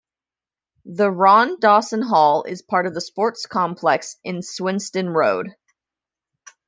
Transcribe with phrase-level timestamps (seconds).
[0.85, 5.53] The Ron Dawson Hall is part of the sports complex in Swinstead Road.